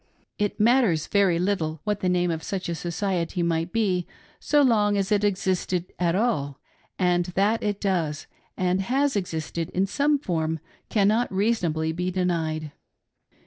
[0.39, 4.07] It matters very little what the name of such a society might be,
[4.39, 6.59] so long as it existed at all;
[6.97, 8.25] and that it does,
[8.57, 10.59] and has, ex isted in some form
[10.89, 12.71] cannot reasonably be denied.